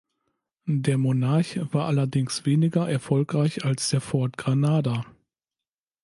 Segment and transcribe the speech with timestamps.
[0.65, 5.05] Der Monarch war allerdings weniger erfolgreich als der Ford Granada.